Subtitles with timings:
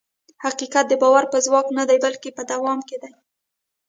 [0.43, 3.11] حقیقت د باور په ځواک کې نه، بلکې په دوام کې دی.